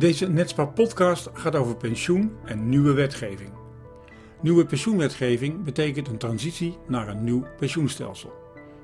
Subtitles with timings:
[0.00, 3.50] Deze Netspar podcast gaat over pensioen en nieuwe wetgeving.
[4.40, 8.32] Nieuwe pensioenwetgeving betekent een transitie naar een nieuw pensioenstelsel.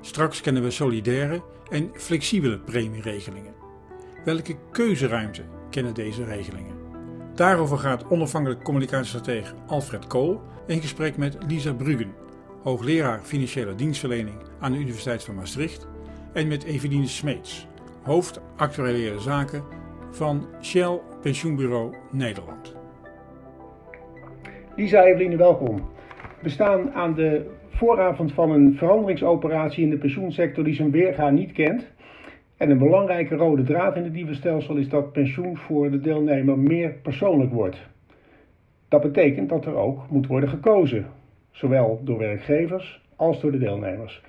[0.00, 3.55] Straks kennen we solidaire en flexibele premieregelingen.
[4.25, 6.77] Welke keuzeruimte kennen deze regelingen?
[7.35, 12.14] Daarover gaat onafhankelijk communicatiestratege Alfred Kool in gesprek met Lisa Bruggen,
[12.62, 15.87] hoogleraar financiële dienstverlening aan de Universiteit van Maastricht,
[16.33, 17.67] en met Eveline Smeets,
[18.03, 19.85] hoofd actuariële zaken
[20.16, 22.76] van Shell Pensioenbureau Nederland.
[24.76, 25.89] Lisa Eveline, welkom.
[26.42, 31.52] We staan aan de vooravond van een veranderingsoperatie in de pensioensector die zijn weerga niet
[31.52, 31.86] kent.
[32.56, 36.91] En een belangrijke rode draad in het nieuwe is dat pensioen voor de deelnemer meer
[37.03, 37.78] persoonlijk wordt.
[38.89, 41.06] Dat betekent dat er ook moet worden gekozen,
[41.50, 44.22] zowel door werkgevers als door de deelnemers.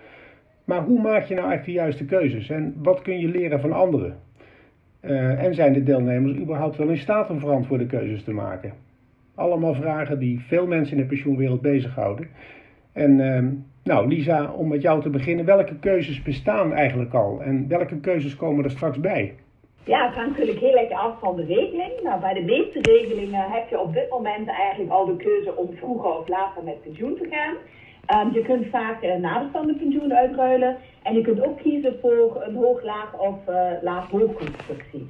[0.63, 3.71] Maar hoe maak je nou eigenlijk de juiste keuzes en wat kun je leren van
[3.71, 4.25] anderen?
[5.01, 8.73] Uh, en zijn de deelnemers überhaupt wel in staat om verantwoorde keuzes te maken?
[9.35, 12.27] Allemaal vragen die veel mensen in de pensioenwereld bezighouden.
[12.93, 13.43] En uh,
[13.83, 18.35] nou, Lisa, om met jou te beginnen, welke keuzes bestaan eigenlijk al en welke keuzes
[18.35, 19.35] komen er straks bij?
[19.83, 21.91] Ja, het hangt natuurlijk heel erg af van de regeling.
[22.03, 25.75] Nou, bij de meeste regelingen heb je op dit moment eigenlijk al de keuze om
[25.75, 27.55] vroeger of later met pensioen te gaan.
[28.15, 30.77] Um, je kunt vaak uh, nabestaande pensioen uitruilen.
[31.03, 35.07] En je kunt ook kiezen voor een hoog-laag of uh, laag-hoog constructie.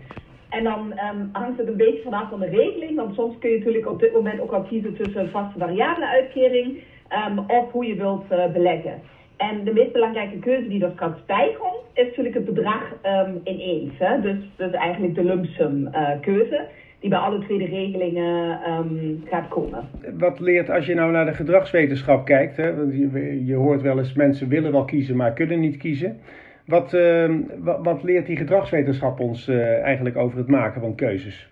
[0.49, 2.95] En dan um, hangt het een beetje vanaf van de regeling.
[2.95, 6.07] Want soms kun je natuurlijk op dit moment ook al kiezen tussen een vaste variabele
[6.07, 6.83] uitkering
[7.27, 9.01] um, of hoe je wilt uh, beleggen.
[9.37, 13.93] En de meest belangrijke keuze die straks bij komt, is natuurlijk het bedrag um, ineens.
[13.97, 14.21] Hè?
[14.21, 15.89] Dus, dus eigenlijk de lump sum
[16.21, 16.67] keuze
[16.99, 19.89] die bij alle tweede regelingen um, gaat komen.
[20.17, 22.57] Wat leert als je nou naar de gedragswetenschap kijkt?
[22.57, 22.75] Hè?
[22.75, 26.19] Want je, je hoort wel eens mensen willen wel kiezen, maar kunnen niet kiezen.
[26.65, 31.47] Wat, uh, wat, wat, leert die gedragswetenschap ons uh, eigenlijk over het maken van keuzes?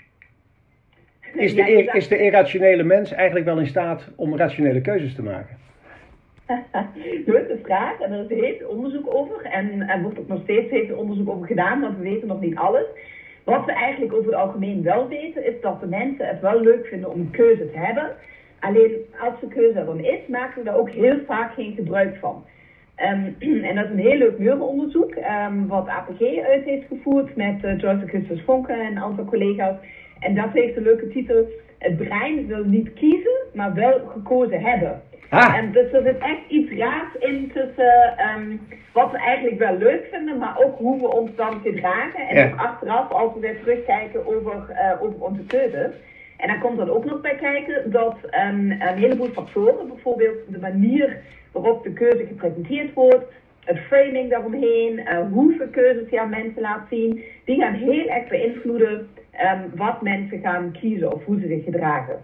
[1.35, 5.57] Is de, is de irrationele mens eigenlijk wel in staat om rationele keuzes te maken?
[7.25, 8.00] Leuke vraag.
[8.00, 9.45] En er is heel onderzoek over.
[9.45, 12.56] En er wordt ook nog steeds heel onderzoek over gedaan, want we weten nog niet
[12.56, 12.85] alles.
[13.45, 16.85] Wat we eigenlijk over het algemeen wel weten, is dat de mensen het wel leuk
[16.85, 18.16] vinden om een keuze te hebben.
[18.59, 22.16] Alleen als de keuze er dan is, maken we daar ook heel vaak geen gebruik
[22.16, 22.45] van.
[22.97, 23.35] Um,
[23.69, 27.79] en dat is een heel leuk neuronderzoek, um, wat APG uit heeft gevoerd met uh,
[27.79, 29.75] Joyce Augustus Vonke en een aantal collega's.
[30.19, 35.01] En dat heeft de leuke titel: Het brein wil niet kiezen, maar wel gekozen hebben.
[35.29, 35.56] Ah.
[35.56, 38.59] En dus er zit echt iets raars in tussen um,
[38.95, 42.28] wat we eigenlijk wel leuk vinden, maar ook hoe we ons dan gedragen.
[42.28, 45.91] En ook achteraf, als we weer terugkijken over, uh, over onze keuzes.
[46.38, 50.59] En dan komt er ook nog bij kijken dat um, een heleboel factoren, bijvoorbeeld de
[50.59, 51.17] manier
[51.51, 53.25] waarop de keuze gepresenteerd wordt,
[53.63, 58.27] het framing daaromheen, uh, hoeveel keuzes je aan mensen laat zien, die gaan heel erg
[58.27, 59.09] beïnvloeden
[59.41, 62.19] um, wat mensen gaan kiezen of hoe ze zich gedragen.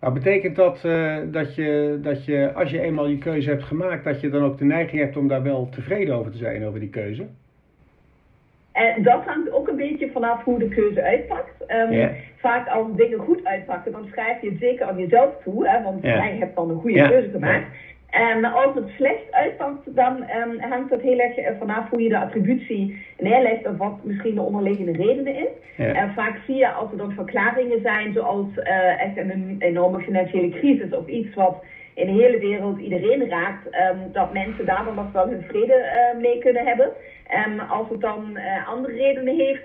[0.00, 4.04] Maar betekent dat uh, dat, je, dat je, als je eenmaal je keuze hebt gemaakt,
[4.04, 6.80] dat je dan ook de neiging hebt om daar wel tevreden over te zijn, over
[6.80, 7.26] die keuze?
[8.72, 11.62] En dat hangt ook een beetje vanaf hoe de keuze uitpakt.
[11.68, 12.10] Um, yeah.
[12.36, 16.02] Vaak als dingen goed uitpakken, dan schrijf je het zeker aan jezelf toe, hè, want
[16.02, 16.24] yeah.
[16.24, 17.08] jij hebt dan een goede yeah.
[17.08, 17.66] keuze gemaakt.
[18.18, 22.18] En als het slecht uitpakt, dan um, hangt het heel erg vanaf hoe je de
[22.18, 25.52] attributie neerlegt of wat misschien de onderliggende redenen is.
[25.76, 25.92] Ja.
[25.92, 30.48] En vaak zie je als er dan verklaringen zijn, zoals uh, echt een enorme financiële
[30.48, 31.64] crisis of iets wat
[31.94, 35.74] in de hele wereld iedereen raakt, um, dat mensen daar dan nog wel hun vrede
[35.74, 36.88] uh, mee kunnen hebben.
[37.46, 39.62] Um, als het dan uh, andere redenen heeft,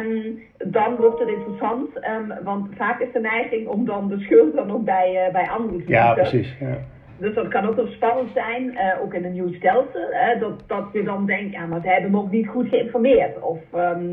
[0.00, 4.56] Um, dan wordt het interessant, um, want vaak is de neiging om dan de schuld
[4.56, 5.94] dan ook bij, uh, bij anderen te zoeken.
[5.94, 6.56] Ja, precies.
[6.60, 6.78] Ja.
[7.18, 10.10] Dus dat kan ook wel spannend zijn, uh, ook in een nieuw stelsel,
[10.40, 13.40] dat, dat je dan denkt, ja, maar ze hebben ook niet goed geïnformeerd.
[13.40, 13.58] Of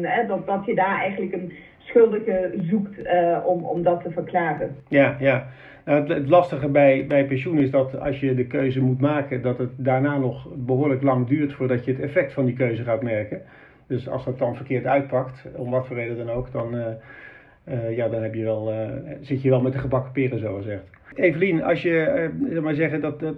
[0.01, 4.75] hè, dat, dat je daar eigenlijk een schuldige zoekt uh, om, om dat te verklaren.
[4.87, 5.47] Ja, ja.
[5.85, 9.57] Nou, het, lastige bij, bij pensioen is dat als je de keuze moet maken, dat
[9.57, 13.41] het daarna nog behoorlijk lang duurt voordat je het effect van die keuze gaat merken.
[13.87, 18.07] Dus als dat dan verkeerd uitpakt, om wat voor reden dan ook, dan, uh, ja,
[18.07, 18.73] dan heb je wel,
[19.21, 20.83] zit je wel met de gebakken peren, zo gezegd.
[21.15, 23.35] Evelien, als je, uh, maar zeggen dat, dat,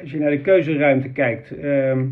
[0.00, 2.02] als je naar de keuzeruimte kijkt, uh, uh,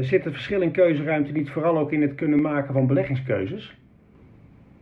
[0.00, 3.74] zit het verschil in keuzeruimte niet vooral ook in het kunnen maken van beleggingskeuzes?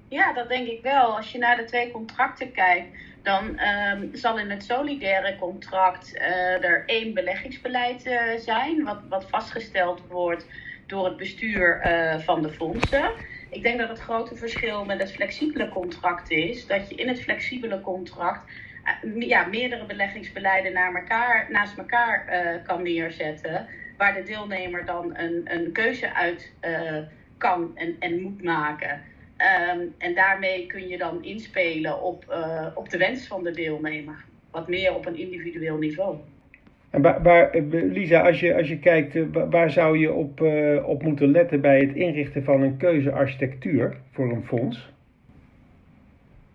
[0.09, 1.17] Ja, dat denk ik wel.
[1.17, 2.87] Als je naar de twee contracten kijkt,
[3.23, 8.01] dan um, zal in het solidaire contract uh, er één beleggingsbeleid
[8.37, 10.47] zijn, wat, wat vastgesteld wordt
[10.87, 11.81] door het bestuur
[12.25, 13.11] van de fondsen.
[13.51, 17.23] Ik denk dat het grote verschil met het flexibele contract is dat je in het
[17.23, 18.51] flexibele contract
[19.19, 23.67] ja, meerdere beleggingsbeleiden naar elkaar, naast elkaar uh, kan neerzetten.
[23.97, 26.99] Waar de deelnemer dan een, een keuze uit uh,
[27.39, 29.01] kan en, en moet maken.
[29.37, 32.25] Ehm, en daarmee kun je dan inspelen op,
[32.75, 34.25] op de wens van de deelnemer.
[34.51, 36.17] Wat meer op een individueel niveau.
[36.91, 39.17] En waar, Lisa, als je, als je kijkt,
[39.51, 40.41] waar zou je op,
[40.85, 44.94] op moeten letten bij het inrichten van een keuzearchitectuur voor een fonds?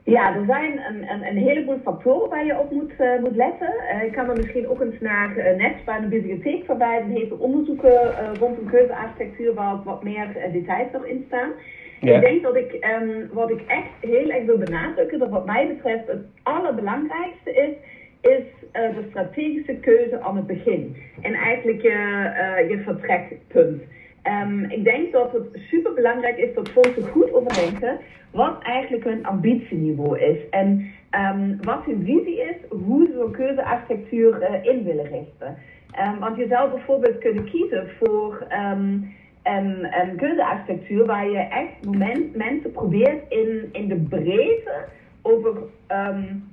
[0.09, 3.73] Ja, er zijn een, een, een, heleboel factoren waar je op moet, uh, moet letten.
[3.93, 7.09] Uh, ik kan er misschien ook eens naar uh, Nets bij de bibliotheek verwijzen.
[7.09, 7.97] Die heeft onderzoeken
[8.39, 11.51] rond een keuzearchitectuur waar wat meer details nog in staan.
[11.99, 12.15] Ja.
[12.15, 15.67] Ik denk dat ik, um, wat ik echt heel erg wil benadrukken, dat wat mij
[15.67, 17.73] betreft het allerbelangrijkste is,
[18.21, 20.95] is de strategische keuze aan het begin.
[21.21, 21.89] En eigenlijk je,
[22.69, 23.81] je vertrekpunt.
[24.29, 27.97] Um, ik denk dat het super belangrijk is dat fondsen goed overdenken
[28.31, 30.49] wat eigenlijk hun ambitieniveau is.
[30.49, 35.57] En um, wat hun visie is, hoe ze zo'n keuzearchitectuur uh, in willen richten.
[35.99, 38.45] Um, want je zou bijvoorbeeld kunnen kiezen voor
[39.43, 44.85] een, keuzearchitectuur waar je echt moment, mensen probeert in, in de breedte
[45.21, 45.57] over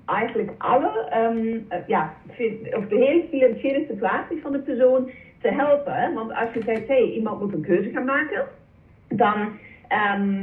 [0.06, 0.92] eigenlijk alle,
[1.72, 2.14] uh, ja,
[2.72, 6.14] of de hele financiële situatie van de persoon te helpen.
[6.14, 8.44] Want als je zegt, hé, hey, iemand moet een keuze gaan maken,
[9.08, 9.36] dan
[10.18, 10.42] um,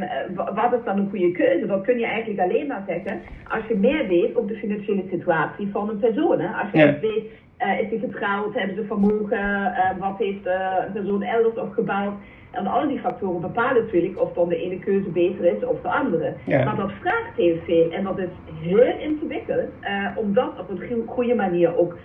[0.55, 1.65] wat is dan een goede keuze?
[1.65, 5.69] Dat kun je eigenlijk alleen maar zeggen als je meer weet over de financiële situatie
[5.71, 6.39] van een persoon.
[6.39, 6.47] Hè?
[6.47, 6.99] Als je ja.
[6.99, 7.23] weet,
[7.59, 12.13] uh, is hij getrouwd, hebben ze vermogen, uh, wat heeft uh, een persoon elders opgebouwd.
[12.51, 15.89] En al die factoren bepalen natuurlijk of dan de ene keuze beter is of de
[15.89, 16.33] andere.
[16.45, 16.63] Ja.
[16.63, 18.29] Maar dat vraagt heel veel en dat is
[18.61, 19.69] heel ingewikkeld
[20.15, 21.97] om dat op een goede manier ook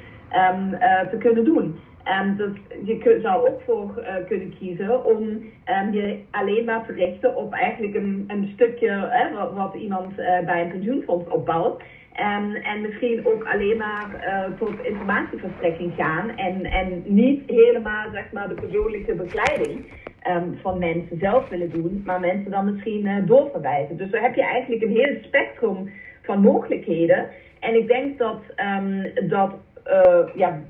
[0.52, 0.70] um,
[1.10, 1.78] te kunnen doen.
[2.08, 2.52] En dus
[2.84, 7.52] je zou ook voor uh, kunnen kiezen om um, je alleen maar te richten op
[7.52, 11.80] eigenlijk een, een stukje hè, wat, iemand uh, bij een pensioenfonds opbouwt.
[11.80, 18.32] Um, en misschien ook alleen maar uh, tot informatieverstrekking gaan en, en niet helemaal zeg
[18.32, 19.84] maar, de persoonlijke begeleiding
[20.28, 23.96] um, van mensen zelf willen doen, maar mensen dan misschien doorverwijzen.
[23.96, 25.90] Dus dan heb je eigenlijk een heel spectrum
[26.22, 27.26] van mogelijkheden.
[27.60, 28.40] En ik denk dat,
[29.28, 29.54] dat
[30.34, 30.60] ja,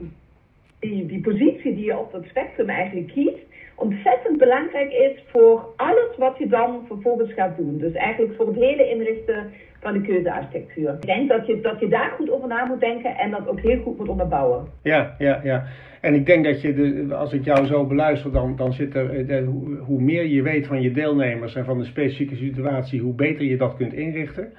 [0.81, 6.17] die, die positie die je op dat spectrum eigenlijk kiest, ontzettend belangrijk is voor alles
[6.17, 7.79] wat je dan vervolgens gaat doen.
[7.79, 10.95] Dus eigenlijk voor het hele inrichten van de keuzearchitectuur.
[10.95, 13.61] Ik denk dat je, dat je daar goed over na moet denken en dat ook
[13.61, 14.67] heel goed moet onderbouwen.
[14.83, 15.65] Ja, ja, ja.
[16.01, 19.31] En ik denk dat je, de, als ik jou zo beluister, dan, dan zit er,
[19.31, 19.47] eh,
[19.81, 23.57] hoe meer je weet van je deelnemers en van de specifieke situatie, hoe beter je
[23.57, 24.53] dat kunt inrichten.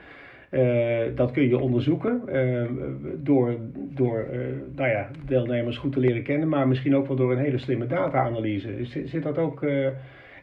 [0.52, 2.66] Uh, dat kun je onderzoeken uh,
[3.18, 4.40] door, door uh,
[4.76, 7.86] nou ja, deelnemers goed te leren kennen, maar misschien ook wel door een hele slimme
[7.86, 8.86] data-analyse.
[8.86, 9.64] Zit, zit dat ook,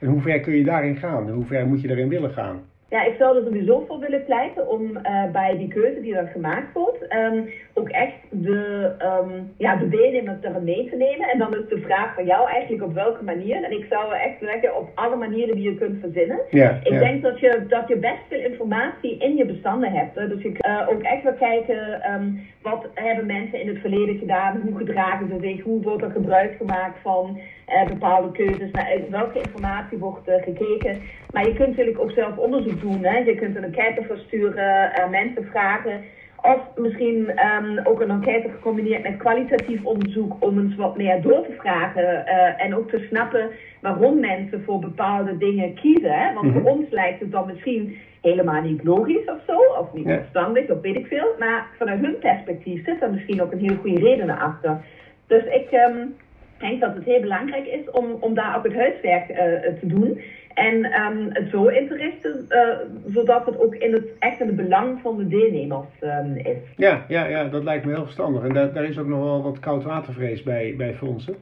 [0.01, 1.31] en hoe ver kun je daarin gaan?
[1.31, 2.61] Hoe ver moet je daarin willen gaan?
[2.89, 6.27] Ja, ik zou er sowieso voor willen pleiten om uh, bij die keuze die dan
[6.27, 11.29] gemaakt wordt, um, ook echt de, um, ja, de deelnemers er mee te nemen.
[11.29, 13.65] En dan is de vraag van jou eigenlijk op welke manier.
[13.65, 16.41] En ik zou echt zeggen op alle manieren die je kunt verzinnen.
[16.51, 16.99] Ja, ik ja.
[16.99, 20.15] denk dat je, dat je best veel informatie in je bestanden hebt.
[20.15, 24.61] Dus je uh, ook echt wil kijken um, wat hebben mensen in het verleden gedaan,
[24.65, 29.39] hoe gedragen ze zich, hoe wordt er gebruik gemaakt van uh, bepaalde keuzes, naar welke
[29.39, 31.01] informatie wordt uh, gekeken.
[31.33, 33.05] Maar je kunt natuurlijk ook zelf onderzoek doen.
[33.05, 33.19] Hè.
[33.19, 36.01] Je kunt een enquête versturen, uh, mensen vragen.
[36.43, 37.31] Of misschien
[37.63, 42.27] um, ook een enquête gecombineerd met kwalitatief onderzoek om eens wat meer door te vragen.
[42.59, 46.13] en ook te snappen waarom mensen voor bepaalde dingen kiezen.
[46.13, 46.35] Hè.
[46.35, 50.17] Want voor ons lijkt het dan misschien helemaal niet logisch of zo, of niet ja.
[50.17, 51.35] verstandig, of weet ik veel.
[51.39, 54.85] Maar vanuit hun perspectief zit er misschien ook een hele goede reden achter.
[55.27, 56.15] Dus ik um,
[56.59, 59.37] denk dat het heel belangrijk is om, om daar ook het huiswerk uh,
[59.81, 60.21] te doen.
[60.55, 64.47] En um, het zo in te richten, uh, zodat het ook in het, echt in
[64.47, 66.59] het belang van de deelnemers um, is.
[66.77, 68.43] Ja, ja, ja, dat lijkt me heel verstandig.
[68.43, 71.37] En daar, daar is ook nog wel wat koudwatervrees bij, bij fondsen.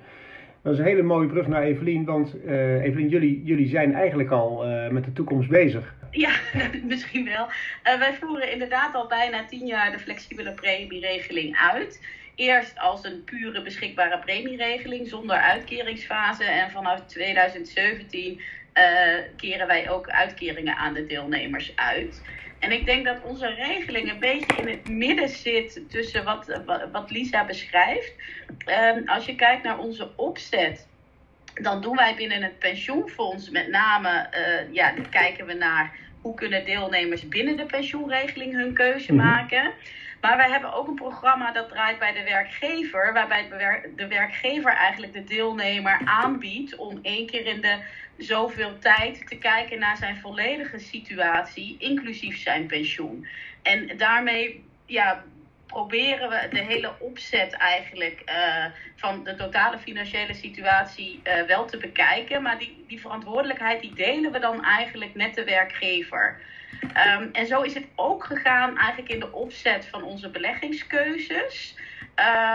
[0.63, 4.31] Dat is een hele mooie brug naar Evelien, want uh, Evelien, jullie, jullie zijn eigenlijk
[4.31, 5.95] al uh, met de toekomst bezig.
[6.11, 6.31] Ja,
[6.93, 7.47] misschien wel.
[7.47, 12.01] Uh, wij voeren inderdaad al bijna tien jaar de flexibele premieregeling uit.
[12.35, 16.45] Eerst als een pure beschikbare premieregeling zonder uitkeringsfase.
[16.45, 18.41] En vanaf 2017
[19.37, 22.23] keren wij ook uitkeringen aan de deelnemers uit.
[22.59, 26.61] En ik denk dat onze regeling een beetje in het midden zit tussen wat,
[26.93, 28.13] wat Lisa beschrijft.
[28.67, 30.87] Um, als je kijkt naar onze opzet,
[31.55, 36.65] dan doen wij binnen het pensioenfonds met name, uh, ja, kijken we naar hoe kunnen
[36.65, 39.73] deelnemers binnen de pensioenregeling hun keuze mm -hmm.
[40.25, 43.49] Maar wij hebben ook een programma dat draait bij de werkgever, waarbij
[43.97, 47.79] de werkgever eigenlijk de deelnemer aanbiedt om één keer in de
[48.17, 53.27] zoveel tijd te kijken naar zijn volledige situatie, inclusief zijn pensioen.
[53.63, 55.25] En daarmee ja,
[55.67, 58.65] proberen we de hele opzet eigenlijk uh,
[58.97, 62.43] van de totale financiële situatie uh, wel te bekijken.
[62.43, 66.41] Maar die, die verantwoordelijkheid die delen we dan eigenlijk met de werkgever.
[66.83, 71.77] Um, en zo is het ook gegaan eigenlijk in de opzet van onze beleggingskeuzes.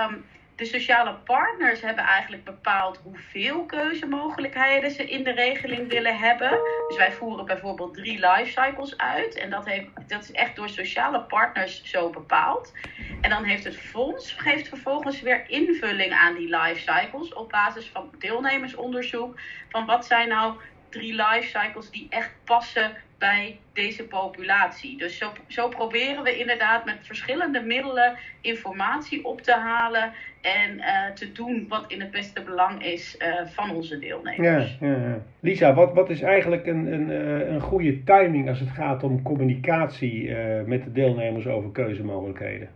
[0.08, 0.26] Um,
[0.60, 6.50] de sociale partners hebben eigenlijk bepaald hoeveel keuzemogelijkheden ze in de regeling willen hebben.
[6.88, 9.36] Dus wij voeren bijvoorbeeld drie life cycles uit.
[9.36, 12.74] En dat, heeft, dat is echt door sociale partners zo bepaald.
[13.22, 17.90] En dan heeft het fonds geeft vervolgens weer invulling aan die life cycles op basis
[17.90, 19.40] van deelnemersonderzoek.
[19.70, 20.54] Van wat zijn nou
[20.90, 24.98] drie life cycles die echt passen bij deze populatie.
[24.98, 30.12] Dus zo, zo proberen we inderdaad met verschillende middelen informatie op te halen
[30.42, 34.78] en uh, te doen wat in het beste belang is uh, van onze deelnemers.
[34.80, 35.22] Ja, ja, ja.
[35.40, 39.22] Lisa, wat, wat is eigenlijk een, een, uh, een goede timing als het gaat om
[39.22, 40.36] communicatie
[40.66, 42.70] met de deelnemers over keuzemogelijkheden?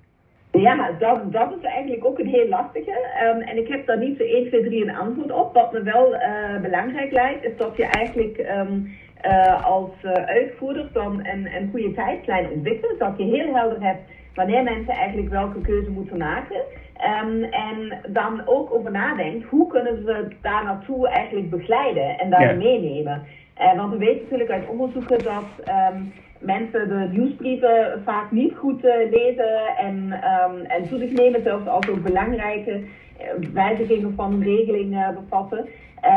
[0.51, 2.91] Ja, dat, dat is eigenlijk ook een heel lastige.
[3.23, 5.53] Um, en ik heb daar niet zo 1, 2, 3 een antwoord op.
[5.53, 6.15] Wat me wel
[6.61, 8.95] belangrijk lijkt, is dat je eigenlijk um,
[9.27, 12.99] uh, als uh, uitvoerder dan een, een goede tijdlijn ontwikkelt.
[12.99, 14.01] Dat je heel helder hebt
[14.35, 16.61] wanneer mensen eigenlijk welke keuze moeten maken.
[17.23, 22.59] Um, en dan ook over nadenkt, hoe kunnen we daar naartoe eigenlijk begeleiden en daarin
[22.59, 22.65] ja.
[22.65, 23.23] meenemen.
[23.61, 25.45] Uh, want we weten natuurlijk uit onderzoeken dat
[25.93, 32.03] um, mensen de nieuwsbrieven vaak niet goed lezen en, um, en nemen, zelfs als ook
[32.03, 32.83] belangrijke
[33.53, 35.65] wijzigingen van een regeling bevatten.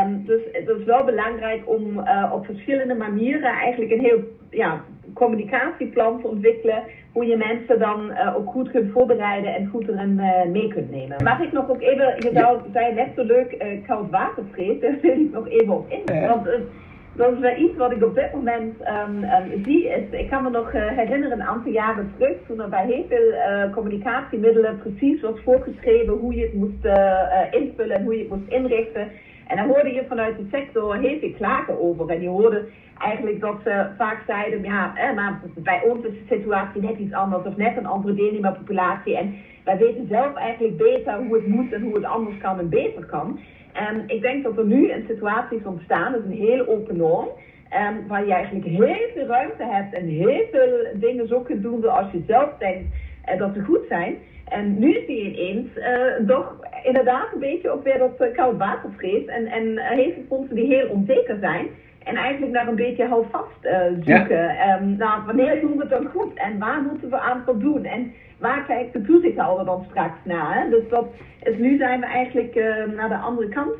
[0.05, 4.81] Um, dus het is wel belangrijk om uh, op verschillende manieren eigenlijk een heel ja,
[5.13, 6.83] communicatieplan te ontwikkelen.
[7.11, 10.91] Hoe je mensen dan uh, ook goed kunt voorbereiden en goed erin uh, mee kunt
[10.91, 11.23] nemen.
[11.23, 15.11] Mag ik nog ook even, je zou, zei net zo leuk koud watervrees, daar wil
[15.11, 16.27] ik nog even op in.
[16.27, 16.47] Want
[17.17, 19.25] dat is wel iets wat ik op dit moment um,
[19.63, 19.87] zie.
[19.87, 23.33] Is, ik kan me nog herinneren, een aantal jaren terug, toen er bij heel veel
[23.71, 26.85] communicatiemiddelen precies was voorgeschreven hoe je het moest
[27.51, 29.07] invullen en hoe je het moest inrichten.
[29.47, 32.09] En dan hoorde je vanuit de sector heel veel klagen over.
[32.09, 36.81] En je hoorde eigenlijk dat ze vaak zeiden, ja, maar bij ons is de situatie
[36.81, 39.17] net iets anders of net een andere deelnemerpopulatie.
[39.17, 42.69] En wij weten zelf eigenlijk beter hoe het moet en hoe het anders kan en
[42.69, 43.39] beter kan.
[43.73, 46.97] En ik denk dat er nu een situatie is ontstaan, dat is een heel open
[46.97, 47.27] norm.
[47.73, 51.89] Um, waar je eigenlijk heel veel ruimte hebt en heel veel dingen zo kunt doen
[51.89, 52.87] als je zelf denkt
[53.37, 54.17] dat ze goed zijn.
[54.49, 58.57] En nu zie je ineens uh, toch inderdaad een beetje ook weer dat uh, koud
[58.57, 59.25] watervrees.
[59.25, 59.79] En, en
[60.27, 61.67] fondsen die heel onzeker zijn.
[62.03, 64.43] En eigenlijk naar een beetje houvast uh, zoeken.
[64.43, 64.79] Ja.
[64.81, 66.33] Um, nou, wanneer doen we het dan goed?
[66.33, 67.85] En waar moeten we aan voldoen?
[67.85, 70.61] En waar kijkt de toezichthouder dan straks naar?
[70.61, 70.69] Hè?
[70.69, 71.07] Dus dat
[71.43, 72.55] is, nu zijn we eigenlijk
[72.95, 73.75] naar de andere kant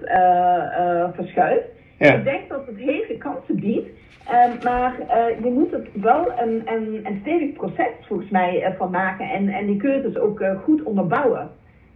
[1.16, 1.68] verschuift.
[1.98, 2.14] Ja.
[2.14, 3.88] Ik denk dat het heel veel kansen biedt.
[4.32, 8.78] Um, maar uh, je moet het wel een, een, een stevig proces volgens mij uh,
[8.78, 11.50] van maken en, en die keuzes ook uh, goed onderbouwen.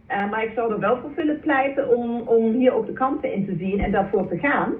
[0.08, 3.46] maar ik zou er wel voor willen pleiten om, om hier ook de kansen in
[3.46, 4.74] te zien en daarvoor te gaan.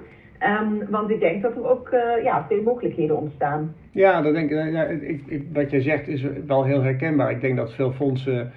[0.62, 1.88] Um, want ik denk dat er ook
[2.22, 3.74] ja, veel mogelijkheden ontstaan.
[3.90, 7.30] Ja, dat denk ik, ja, ik, ik, wat jij zegt is wel heel herkenbaar.
[7.30, 8.52] Ik denk dat veel fondsen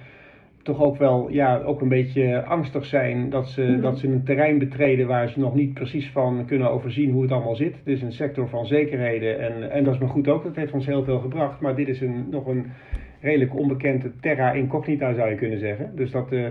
[0.66, 3.80] toch ook wel ja, ook een beetje angstig zijn dat ze, mm-hmm.
[3.80, 7.32] dat ze een terrein betreden waar ze nog niet precies van kunnen overzien hoe het
[7.32, 7.76] allemaal zit.
[7.76, 10.72] Het is een sector van zekerheden en, en dat is maar goed ook, dat heeft
[10.72, 11.60] ons heel veel gebracht.
[11.60, 12.66] Maar dit is een, nog een
[13.20, 15.92] redelijk onbekende terra incognita zou je kunnen zeggen.
[15.94, 16.46] Dus dat, uh,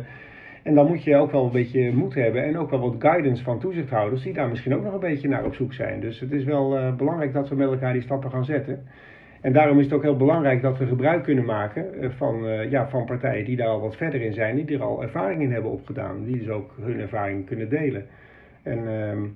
[0.63, 3.43] en dan moet je ook wel een beetje moed hebben en ook wel wat guidance
[3.43, 5.99] van toezichthouders die daar misschien ook nog een beetje naar op zoek zijn.
[5.99, 8.83] Dus het is wel uh, belangrijk dat we met elkaar die stappen gaan zetten.
[9.45, 12.71] En daarom is het ook heel belangrijk dat we gebruik kunnen maken eh, van, uh,
[12.71, 15.51] ja, van partijen die daar al wat verder in zijn, die er al ervaring in
[15.51, 18.05] hebben opgedaan, die dus ook hun ervaring kunnen delen.
[18.63, 19.29] En uh,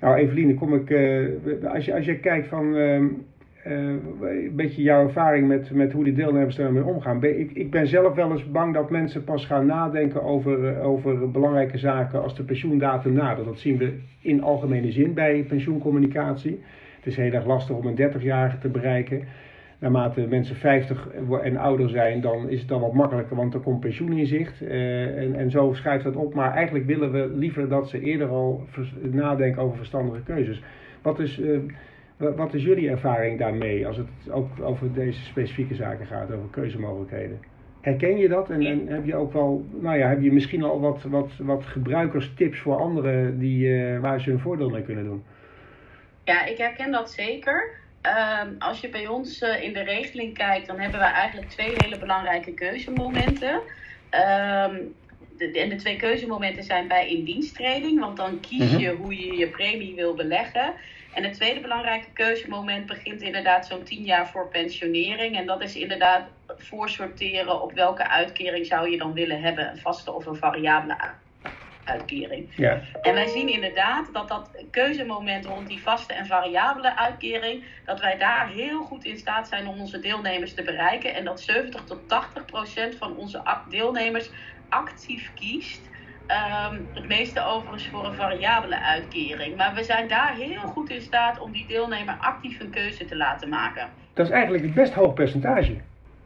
[0.00, 5.48] nou, Eveline, kom ik, uh, als, je, als je kijkt van een beetje jouw ervaring
[5.48, 7.24] met, met hoe die deelnemers ermee omgaan.
[7.24, 11.78] Ik, ik ben zelf wel eens bang dat mensen pas gaan nadenken over, over belangrijke
[11.78, 13.46] zaken als de pensioendatum nadert.
[13.46, 16.60] Dat zien we in algemene zin bij pensioencommunicatie.
[17.06, 19.24] Het is heel erg lastig om een 30-jarige te bereiken.
[19.78, 21.08] Naarmate mensen 50
[21.42, 24.62] en ouder zijn, dan is het dan wat makkelijker, want er komt pensioen in zicht.
[24.62, 26.34] Uh, en, en zo schuift dat op.
[26.34, 28.66] Maar eigenlijk willen we liever dat ze eerder al
[29.02, 30.62] nadenken over verstandige keuzes.
[31.02, 31.58] Wat is, uh,
[32.16, 37.38] wat is jullie ervaring daarmee als het ook over deze specifieke zaken gaat, over keuzemogelijkheden?
[37.80, 40.80] Herken je dat en, en, heb je ook wel, nou ja, heb je misschien al
[40.80, 45.22] wat, wat, wat gebruikerstips voor anderen die, uh, waar ze hun voordeel mee kunnen doen?
[46.26, 47.84] Ja, ik herken dat zeker.
[48.42, 51.78] Um, als je bij ons uh, in de regeling kijkt, dan hebben we eigenlijk twee
[51.78, 53.54] hele belangrijke keuzemomenten.
[54.10, 54.96] Um,
[55.28, 58.78] de, en de twee keuzemomenten zijn bij indiensttreding, want dan kies Mhm.
[58.80, 60.74] je hoe je je premie wil beleggen.
[61.12, 65.36] En het tweede belangrijke keuzemoment begint inderdaad zo'n 10 jaar voor pensionering.
[65.36, 70.12] En dat is inderdaad voorsorteren op welke uitkering zou je dan willen hebben, een vaste
[70.12, 70.96] of een variabele
[71.86, 72.48] uitkering.
[72.56, 72.80] Ja.
[73.02, 78.18] En wij zien inderdaad dat dat keuzemoment rond die vaste en variabele uitkering, dat wij
[78.18, 81.14] daar heel goed in staat zijn om onze deelnemers te bereiken.
[81.14, 84.30] En dat 70 tot 80 procent van onze deelnemers
[84.68, 85.80] actief kiest.
[86.26, 89.56] Ehm, het meeste overigens voor een variabele uitkering.
[89.56, 93.16] Maar we zijn daar heel goed in staat om die deelnemer actief een keuze te
[93.16, 93.88] laten maken.
[94.14, 95.76] Dat is eigenlijk een best hoog percentage.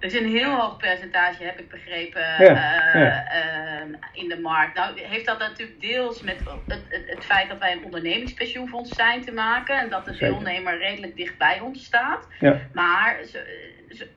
[0.00, 3.25] Is een heel hoog percentage, heb ik begrepen, Ja, eh, ja.
[3.30, 4.76] eh, in de markt.
[4.76, 9.25] Nou, heeft dat natuurlijk deels met het, het, het feit dat wij een ondernemingspensioenfonds zijn
[9.25, 9.78] te maken.
[9.78, 12.26] En dat de deelnemer redelijk dicht bij ons staat.
[12.38, 12.61] Ja.
[12.73, 13.19] Maar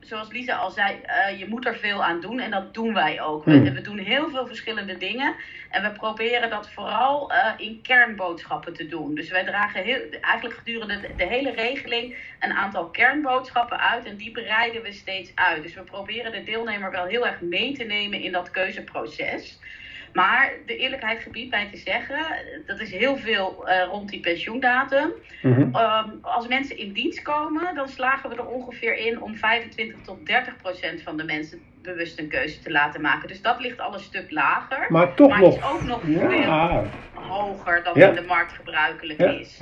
[0.00, 2.40] zoals Lisa al zei, eh, je moet er veel aan doen.
[2.40, 3.44] En dat doen wij ook.
[3.44, 3.62] Hmm.
[3.62, 5.34] We, we doen heel veel verschillende dingen.
[5.70, 9.14] En we proberen dat vooral eh, in kernboodschappen te doen.
[9.14, 14.04] Dus wij dragen heel, eigenlijk gedurende de, de hele regeling een aantal kernboodschappen uit.
[14.04, 15.62] En die breiden we steeds uit.
[15.62, 19.58] Dus we proberen de deelnemer wel heel erg mee te nemen in dat keuzeproces.
[20.14, 22.16] Maar de eerlijkheid gebiedt mij te zeggen,
[22.66, 25.10] dat is heel veel eh, rond die pensioendatum.
[25.42, 30.26] Ehm, als mensen in dienst komen, dan slagen we er ongeveer in om 25 tot
[30.26, 33.28] 30 procent van de mensen bewust een keuze te laten maken.
[33.28, 34.86] Dus dat ligt al een stuk lager.
[34.88, 35.56] Maar toch maar nog.
[35.56, 36.28] is ook nog Ja.
[36.28, 38.08] veel hoger dan Ja.
[38.08, 39.60] in de markt gebruikelijk Ja, is.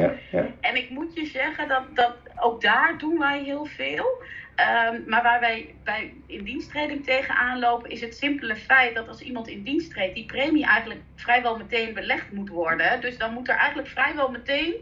[0.60, 4.22] En ik moet je zeggen dat, dat ook daar doen wij heel veel.
[4.54, 9.20] Ehm, maar waar wij bij in diensttreding tegenaan lopen, is het simpele feit dat als
[9.20, 13.00] iemand in dienst treedt, die premie eigenlijk vrijwel meteen belegd moet worden.
[13.00, 14.74] Dus dan moet er eigenlijk vrijwel meteen.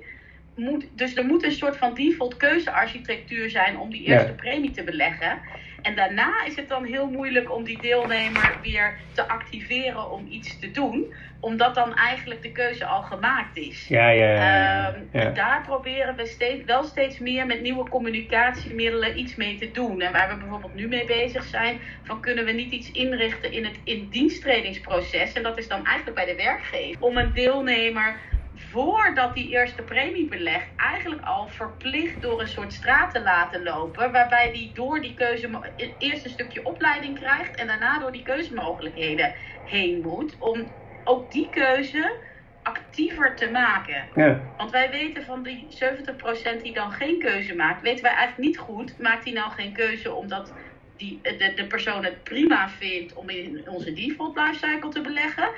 [0.55, 4.13] Moet, dus er moet een soort van default keuzearchitectuur zijn om die Ja.
[4.15, 5.41] eerste premie te beleggen.
[5.83, 10.59] En daarna is het dan heel moeilijk om die deelnemer weer te activeren om iets
[10.59, 13.89] te doen, omdat dan eigenlijk de keuze al gemaakt is.
[13.89, 14.89] Ja, ja, ja, ja.
[14.93, 15.31] Ehm, Ja.
[15.31, 20.01] Daar proberen we steeds, wel steeds meer met nieuwe communicatiemiddelen iets mee te doen.
[20.01, 23.65] En waar we bijvoorbeeld nu mee bezig zijn, van kunnen we niet iets inrichten in
[23.65, 25.33] het in diensttredingsproces.
[25.33, 27.03] En dat is dan eigenlijk bij de werkgever.
[27.03, 28.21] Om een deelnemer
[28.55, 34.13] voordat die eerste premie belegt, eigenlijk al verplicht door een soort straat te laten lopen.
[34.13, 39.35] Waarbij die door die keuze eerst een stukje opleiding krijgt en daarna door die keuzemogelijkheden
[39.65, 40.37] heen moet.
[40.39, 42.13] Om ook die keuze
[42.63, 44.09] actiever te maken.
[44.15, 44.41] Ja.
[44.57, 45.67] Want wij weten van die
[46.59, 48.99] 70% die dan geen keuze maakt, weten wij eigenlijk niet goed.
[48.99, 50.53] Maakt hij nou geen keuze omdat
[50.97, 55.49] die, de, de persoon het prima vindt om in onze default lifecycle te beleggen?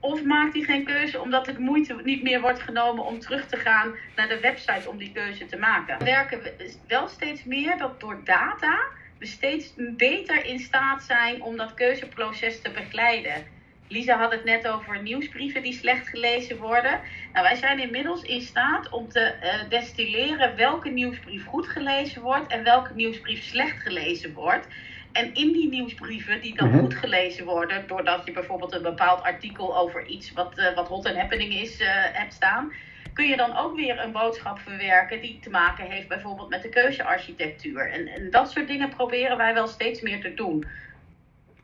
[0.00, 3.56] Of maakt hij geen keuze omdat het moeite niet meer wordt genomen om terug te
[3.56, 5.98] gaan naar de website om die keuze te maken?
[5.98, 8.80] We werken we wel steeds meer dat door data
[9.22, 13.44] we steeds beter in staat zijn om dat keuzeproces te begeleiden.
[13.92, 17.00] Lisa had het net over nieuwsbrieven die slecht gelezen worden.
[17.32, 22.50] Nou, wij zijn inmiddels in staat om te eh, destilleren welke nieuwsbrief goed gelezen wordt
[22.52, 24.68] en welke nieuwsbrief slecht gelezen wordt.
[25.12, 26.78] En in die nieuwsbrieven die dan Mhm.
[26.78, 31.04] goed gelezen worden, doordat je bijvoorbeeld een bepaald artikel over iets wat, eh, wat hot
[31.04, 32.72] en happening is eh, hebt staan,
[33.12, 36.68] kun je dan ook weer een boodschap verwerken die te maken heeft bijvoorbeeld met de
[36.68, 37.90] keuzearchitectuur.
[37.90, 40.66] En, en dat soort dingen proberen wij wel steeds meer te doen.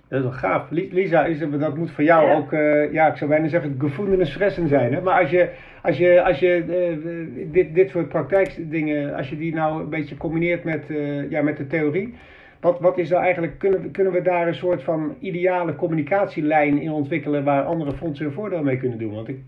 [0.09, 0.71] Dat is wel gaaf.
[0.71, 2.35] Li- Lisa, is dat moet voor jou Ja.
[2.37, 4.93] ook, eh, ja, ik zou bijna zeggen, gevoelensfressen zijn.
[4.95, 5.01] Hè?
[5.01, 5.49] Maar als je,
[5.83, 10.17] als je, als je eh, dit, dit soort praktijkdingen, als je die nou een beetje
[10.17, 12.15] combineert met, eh, ja, met de theorie,
[12.61, 16.91] wat, wat is nou eigenlijk, kunnen, kunnen we daar een soort van ideale communicatielijn in
[16.91, 19.15] ontwikkelen waar andere fondsen een voordeel mee kunnen doen?
[19.15, 19.39] Want ik,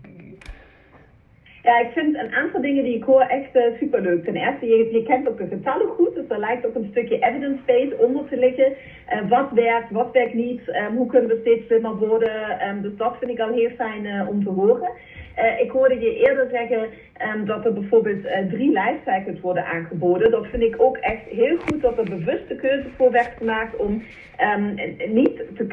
[1.63, 4.23] Ja, ik vind een aantal dingen die ik hoor echt uh, superleuk.
[4.23, 7.95] Ten eerste, je, kent ook de getallen goed, dus er lijkt ook een stukje evidence-based
[7.97, 8.73] onder te liggen.
[9.13, 12.67] Uh, wat werkt, wat werkt niet, um, hoe kunnen we steeds slimmer worden.
[12.67, 14.89] Um, dus dat vind ik al heel fijn om te horen.
[15.61, 16.87] ik hoorde je eerder zeggen
[17.35, 20.31] um, dat er bijvoorbeeld drie lifecycles worden aangeboden.
[20.31, 24.03] Dat vind ik ook echt heel goed dat er bewuste keuze voor werd gemaakt om
[25.07, 25.67] niet te,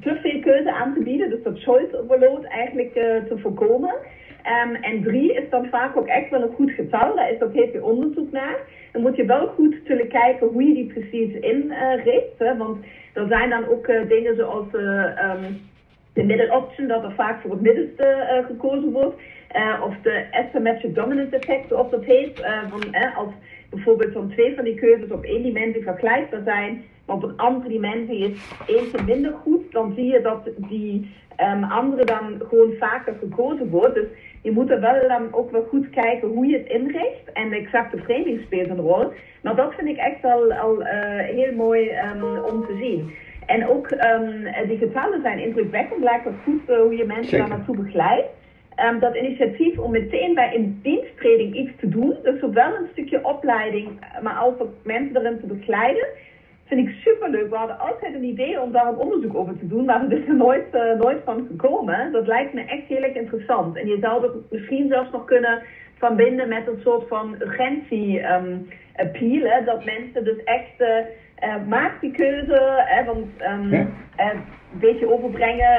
[0.00, 1.30] te, veel keuze aan te bieden.
[1.30, 2.92] Dus dat choice overload eigenlijk
[3.28, 3.94] te voorkomen.
[4.48, 7.14] Um, en drie is dan vaak ook echt wel een goed getal.
[7.14, 8.56] Daar is ook heel veel onderzoek naar.
[8.92, 9.76] Dan moet je wel goed
[10.08, 12.40] kijken hoe je die precies inricht.
[12.40, 12.78] Uh, want
[13.14, 15.60] er zijn dan ook uh, dingen zoals uh, um,
[16.12, 19.16] de middle option, dat er vaak voor het middenste gekozen wordt.
[19.82, 22.40] of de asymmetric dominance effect, zoals dat heet.
[22.68, 23.32] van, als
[23.70, 28.18] bijvoorbeeld van twee van die keuzes op één dimensie vergelijkbaar zijn, op een andere dimensie
[28.18, 33.68] is eentje minder goed, dan zie je dat die um, andere dan gewoon vaker gekozen
[33.70, 33.94] wordt.
[33.94, 34.06] Dus
[34.42, 37.32] je moet er wel dan ook wel goed kijken hoe je het inricht.
[37.32, 39.12] En de exacte framing speelt een rol.
[39.42, 40.86] Maar dat vind ik echt al, al uh,
[41.18, 43.10] heel mooi um, om te zien.
[43.46, 47.76] En ook um, die getallen zijn indrukwekkend, lijkt het goed hoe je mensen daar naartoe
[47.76, 48.28] begeleidt.
[48.84, 53.24] Um, dat initiatief om meteen bij een diensttreding iets te doen, dus zowel een stukje
[53.24, 53.88] opleiding,
[54.22, 56.06] maar ook mensen erin te begeleiden,
[56.68, 57.50] vind ik superleuk.
[57.50, 60.26] We hadden altijd een idee om daar een onderzoek over te doen, maar het is
[60.26, 62.12] er nooit, uh, nooit van gekomen.
[62.12, 63.76] Dat lijkt me echt heel erg interessant.
[63.76, 65.62] En je zou het misschien zelfs nog kunnen
[65.98, 72.00] verbinden met een soort van urgentie um, appeal, dat mensen dus echt uh, uh, maak
[72.00, 73.86] die keuze, hè, want um, ja.
[74.16, 74.40] een
[74.80, 75.76] beetje overbrengen,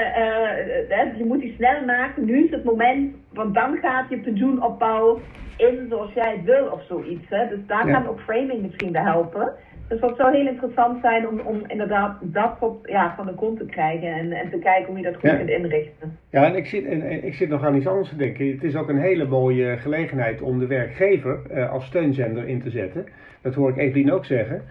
[1.18, 2.26] je moet die snel maken.
[2.26, 5.20] Nu is het moment, want dan gaat je pensioenopbouw
[5.58, 7.30] in zoals jij het wil of zoiets.
[7.30, 7.48] Hè.
[7.48, 7.94] Dus daar ja.
[7.94, 9.54] kan ook framing misschien bij helpen.
[9.90, 13.58] Dus dat zou heel interessant zijn om, om inderdaad dat op, ja, van de grond
[13.58, 16.18] te krijgen en, en te kijken hoe je dat goed kunt inrichten.
[16.30, 18.52] Ja, en ik, zit, en, ik zit nog aan iets anders te denken.
[18.52, 22.70] Het is ook een hele mooie gelegenheid om de werkgever uh, als steunzender in te
[22.70, 23.06] zetten.
[23.42, 24.62] Dat hoor ik Evelien ook zeggen.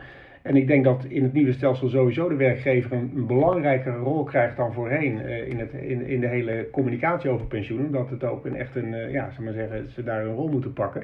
[0.43, 4.25] En ik denk dat in het nieuwe stelsel sowieso de werkgever een, een belangrijkere rol
[4.25, 7.93] krijgt dan voorheen uh, in, het, in, in de hele communicatie over pensioenen.
[7.93, 10.49] Dat het ook een, echt een, uh, ja, zeg maar zeggen, ze daar een rol
[10.49, 11.03] moeten pakken.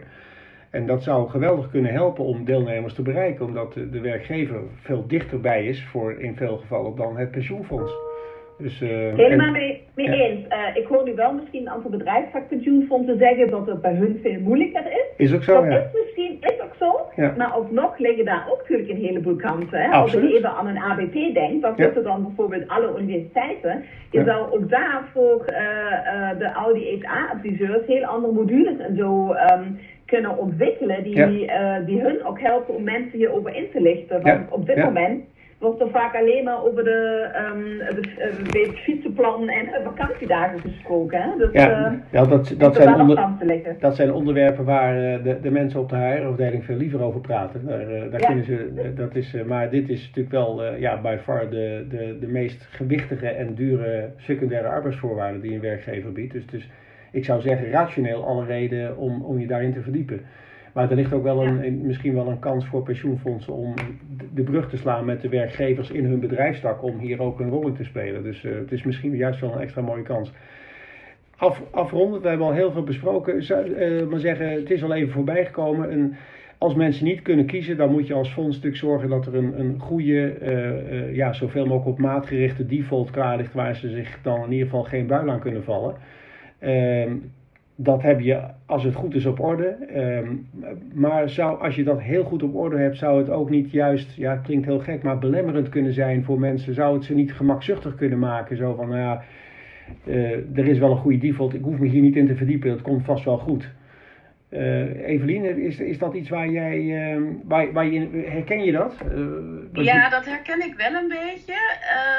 [0.75, 5.67] En dat zou geweldig kunnen helpen om deelnemers te bereiken, omdat de, werkgever veel dichterbij
[5.67, 7.93] is voor in veel gevallen dan het pensioenfonds.
[8.59, 10.47] Dus, uh, Helemaal en, mee, mee eens.
[10.49, 14.41] Uh, ik hoor nu wel misschien een aantal bedrijfstakpensioenfondsen zeggen dat het bij hun veel
[14.41, 15.07] moeilijker is.
[15.17, 15.79] Is ook zo, dat ja.
[15.79, 17.35] is misschien is ook zo, ja.
[17.37, 19.81] maar alsnog liggen daar ook natuurlijk een heleboel kansen.
[19.81, 19.91] Hè?
[19.91, 23.85] Als je even aan een ABP denkt, dan zitten dan bijvoorbeeld alle universiteiten.
[24.11, 29.33] Je zou ook daar voor uh, de al die HR-adviseurs heel andere modules en zo
[29.33, 31.79] um, kunnen ontwikkelen die, ja.
[31.81, 34.23] uh, die hun ook helpen om mensen hierover in te lichten.
[34.23, 34.47] Want ja.
[34.51, 34.85] op dit ja.
[34.85, 35.25] moment
[35.59, 37.79] wordt er vaak alleen maar over de, um,
[38.51, 41.23] de, fietsenplan en vakantiedagen gesproken.
[41.23, 41.39] Hè?
[41.39, 43.29] Dus, ja, uh, ja dat, dat, zijn onder,
[43.79, 47.67] dat zijn onderwerpen waar uh, de, de mensen op de HR-afdeling veel liever over praten.
[47.67, 51.87] Daar, daar kunnen ze, dat is, maar dit is natuurlijk wel ja, by far de,
[51.89, 56.33] de, de meest gewichtige en dure secundaire arbeidsvoorwaarden die een werkgever biedt.
[56.33, 56.71] Dus, dus
[57.15, 60.21] ik zou zeggen, rationeel alle reden om, om je daarin te verdiepen.
[60.73, 63.75] Maar er ligt ook wel een, misschien wel een kans voor pensioenfondsen om
[64.35, 67.67] de brug te slaan met de werkgevers in hun bedrijfstak om hier ook een rol
[67.67, 68.23] in te spelen.
[68.23, 70.33] Dus uh, het is misschien juist wel een extra mooie kans.
[71.37, 73.43] Af, afrondend, we hebben al heel veel besproken.
[73.43, 75.93] Zou, uh, maar zeggen, het is al even voorbij gekomen.
[75.93, 76.15] Een,
[76.59, 79.61] als mensen niet kunnen kiezen, dan moet je als fonds natuurlijk zorgen dat er een,
[79.61, 84.19] een goede, uh, ja, zoveel mogelijk op maat gerichte default klaar ligt waar ze zich
[84.23, 85.95] dan in ieder geval geen buil aan kunnen vallen.
[86.67, 87.33] Um,
[87.77, 89.77] dat heb je, als het goed is, op orde.
[89.97, 90.47] Um,
[90.93, 94.17] maar zou, als je dat heel goed op orde hebt, zou het ook niet juist,
[94.17, 96.75] ja, klinkt heel gek, maar belemmerend kunnen zijn voor mensen.
[96.75, 98.57] Zou het ze niet gemakzuchtig kunnen maken?
[98.57, 99.23] Zo van, nou ja,
[100.05, 102.71] uh, er is wel een goede default, ik hoef me hier niet in te verdiepen,
[102.71, 103.73] dat komt vast wel goed.
[104.55, 108.95] Uh, Evelien, is, is dat iets waar jij, uh, waar, waar je, herken je dat?
[109.17, 111.55] Uh, ja, dat herken ik wel een beetje.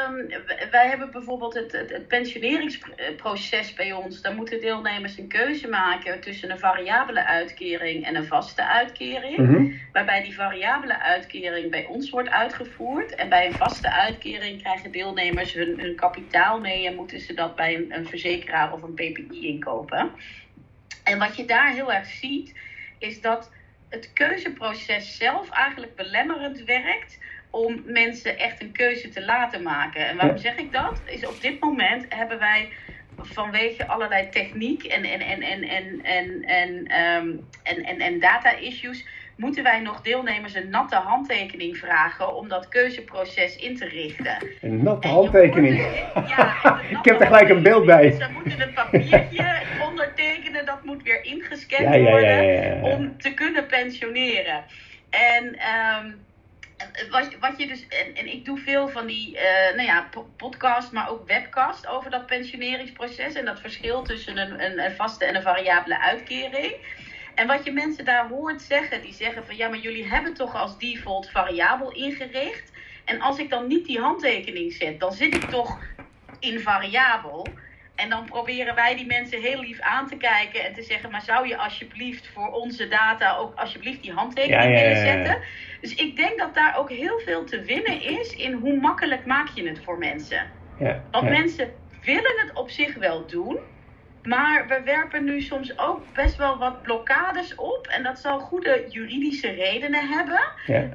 [0.08, 0.28] Um,
[0.72, 4.22] wij hebben bijvoorbeeld het, het, het, pensioneringsproces bij ons.
[4.22, 9.38] Daar moeten deelnemers een keuze maken tussen een variabele uitkering en een vaste uitkering.
[9.38, 9.72] Mhm.
[9.92, 13.16] Waarbij die variabele uitkering bij ons wordt uitgevoerd.
[13.16, 17.56] En bij een vaste uitkering krijgen deelnemers hun, hun kapitaal mee en moeten ze dat
[17.56, 20.12] bij een, een verzekeraar of een PPI inkopen.
[21.06, 22.54] En wat je daar heel erg ziet,
[22.98, 23.52] is dat
[23.90, 30.08] het keuzeproces zelf eigenlijk belemmerend werkt om mensen echt een keuze te laten maken.
[30.08, 31.02] En waarom zeg ik dat?
[31.06, 32.70] Is op dit moment hebben wij
[33.18, 38.56] vanwege allerlei techniek en, en, en, en, en, en, en, um, en, en, en data
[38.56, 44.38] issues moeten wij nog deelnemers een natte handtekening vragen om dat keuzeproces in te richten.
[44.62, 45.78] Een natte handtekening?
[46.14, 48.10] Moet, ja, natte Ik heb er gelijk een beeld bij.
[48.10, 49.64] Dus dan moeten een papiertje
[50.00, 54.64] ondertekenen, dat moet weer ingescand ja, ja, worden om te kunnen pensioneren.
[55.10, 56.26] En um,
[57.10, 60.92] wat, wat je dus, en, en, ik doe veel van die uh, nou ja, podcast,
[60.92, 65.36] maar ook webcast over dat pensioneringsproces en dat verschil tussen een, een, een vaste en
[65.36, 66.74] een variabele uitkering.
[67.36, 70.56] En wat je mensen daar hoort zeggen, die zeggen van ja, maar jullie hebben toch
[70.56, 72.72] als default variabel ingericht.
[73.06, 75.80] En als ik dan niet die handtekening zet, dan zit ik toch
[76.40, 77.48] in variabel.
[77.96, 81.22] En dan proberen wij die mensen heel lief aan te kijken en te zeggen: maar
[81.22, 85.42] zou je alsjeblieft voor onze data ook alsjeblieft die handtekening ja, ja, ja, willen zetten?
[85.82, 89.48] Dus ik denk dat daar ook heel veel te winnen is in hoe makkelijk maak
[89.54, 90.52] je het voor mensen.
[91.12, 93.60] Want mensen willen het op zich wel doen.
[94.24, 97.88] Maar we werpen nu soms ook best wel wat blokkades op.
[97.88, 100.42] En dat zal goede juridische redenen hebben.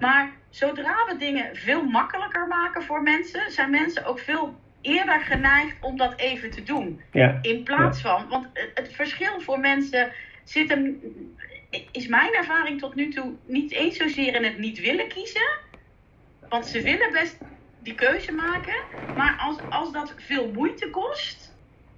[0.01, 5.77] Maar zodra we dingen veel makkelijker maken voor mensen, zijn mensen ook veel eerder geneigd
[5.81, 7.01] om dat even te doen.
[7.13, 7.39] Ja.
[7.43, 10.13] In plaats van, want het verschil voor mensen
[10.45, 11.01] zit hem,
[11.93, 15.49] is mijn ervaring tot nu toe niet eens zozeer in het niet willen kiezen.
[16.49, 17.39] Want ze willen best
[17.79, 18.75] die keuze maken.
[19.17, 21.50] Maar als, als dat veel moeite kost,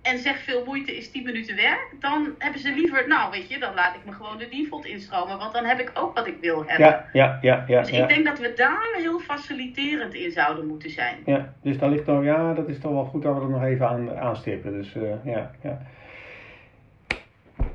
[0.03, 3.59] en zeg veel moeite is 10 minuten werk, dan hebben ze liever, nou weet je,
[3.59, 6.37] dan laat ik me gewoon de default instromen, want dan heb ik ook wat ik
[6.41, 6.87] wil hebben.
[6.87, 7.65] Ja, ja, ja.
[7.67, 11.17] ja dus ik denk dat we daar heel faciliterend in zouden moeten zijn.
[11.25, 13.65] Ja, dus dan ligt dan, ja, dat is toch wel goed dat we er nog
[13.65, 14.73] even aan aanstippen.
[14.73, 15.83] Dus uh, ja, ja.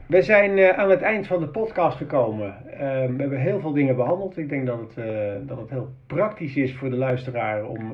[0.06, 2.56] We zijn uh, aan het eind van de podcast gekomen.
[2.66, 4.38] Uh, we hebben heel veel dingen behandeld.
[4.38, 7.94] Ik denk dat het, uh, dat het heel praktisch is voor de luisteraar om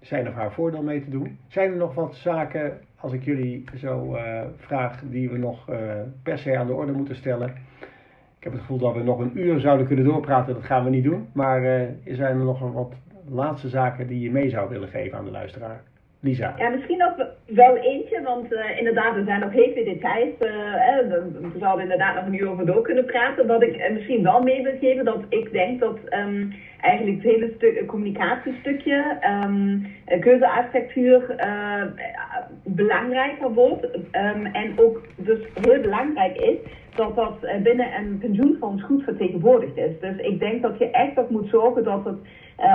[0.00, 1.38] zijn of haar voordeel mee te doen.
[1.48, 4.16] Zijn er nog wat zaken, als ik jullie zo
[4.56, 5.64] vraag, die we nog
[6.22, 7.48] per se aan de orde moeten stellen?
[8.38, 10.54] Ik heb het gevoel dat we nog een uur zouden kunnen doorpraten.
[10.54, 11.28] Dat gaan we niet doen.
[11.32, 11.60] Maar
[12.04, 12.94] zijn er nog wat
[13.28, 15.82] laatste zaken die je mee zou willen geven aan de luisteraar?
[16.22, 16.54] Lisa.
[16.58, 20.28] Ja, misschien ook wel eentje, want uh, inderdaad, er zijn nog heel veel details.
[20.40, 20.48] Uh,
[21.52, 23.46] we zouden inderdaad nog een uur over door kunnen praten.
[23.46, 27.32] Wat ik uh, misschien wel mee wil geven, dat ik denk dat um, eigenlijk het
[27.32, 29.86] hele stuk, communicatiestukje, um,
[30.20, 31.34] keuzearchitectuur
[32.64, 33.84] belangrijker wordt.
[33.94, 36.56] Um, en ook dus heel belangrijk is
[36.94, 40.00] dat dat binnen een pensioenfonds goed vertegenwoordigd is.
[40.00, 42.18] Dus ik denk dat je echt ook moet zorgen dat het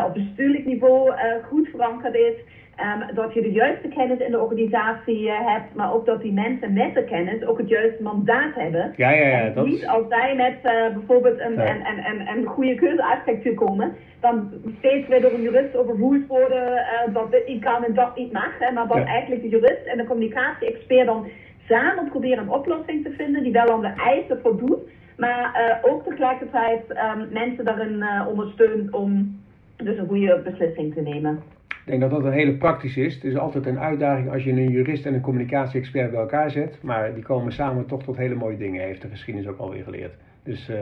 [0.05, 1.11] op bestuurlijk niveau
[1.49, 2.33] goed verankerd is.
[2.79, 6.33] Um, dat je de juiste kennis in de organisatie uh, hebt, maar ook dat die
[6.33, 8.93] mensen met de kennis ook het juiste mandaat hebben.
[8.95, 9.49] Ja, ja, ja.
[9.49, 9.65] Dat...
[9.65, 11.69] Niet als zij met uh, bijvoorbeeld een, ja.
[11.69, 16.73] een, een, een, een goede keuzearchitectuur komen, dan steeds weer door een jurist overvoerd worden
[16.73, 18.59] uh, dat dit niet kan en dat niet mag.
[18.59, 19.05] Hè, maar dat ja.
[19.05, 21.27] eigenlijk de jurist en de communicatie-expert dan
[21.67, 24.79] samen proberen een oplossing te vinden die wel aan de eisen voldoet,
[25.17, 29.39] maar ook tegelijkertijd um, mensen daarin ondersteunt om
[29.75, 31.53] dus een goede beslissing te nemen.
[31.85, 33.13] Ik denk dat dat een hele praktische is.
[33.13, 36.79] Het is altijd een uitdaging als je een jurist en een communicatie-expert bij elkaar zet.
[36.81, 40.13] Maar die komen samen toch tot hele mooie dingen, heeft de geschiedenis ook alweer geleerd.
[40.43, 40.79] Dus uh,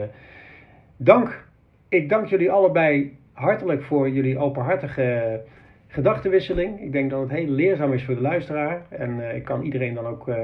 [0.96, 1.46] dank.
[1.88, 5.40] Ik dank jullie allebei hartelijk voor jullie openhartige
[5.86, 6.80] gedachtenwisseling.
[6.80, 8.82] Ik denk dat het heel leerzaam is voor de luisteraar.
[8.88, 10.36] En uh, ik kan iedereen dan ook uh,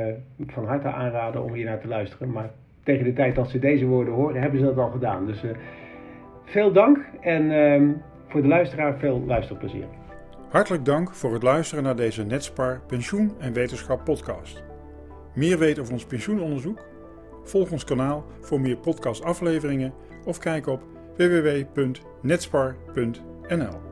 [0.47, 2.33] van harte aanraden om hier naar te luisteren.
[2.33, 2.51] Maar
[2.83, 5.27] tegen de tijd dat ze deze woorden horen, hebben ze dat al gedaan.
[5.27, 5.45] Dus
[6.45, 7.89] veel dank en ehm,
[8.27, 10.00] voor de luisteraar veel luisterplezier.
[10.51, 14.63] Hartelijk dank voor het luisteren naar deze Netspar Pensioen en Wetenschap podcast.
[15.35, 16.85] Meer weten over ons pensioenonderzoek?
[17.45, 20.83] Volg ons kanaal voor meer podcastafleveringen of kijk op
[21.17, 23.90] www.netspar.nl.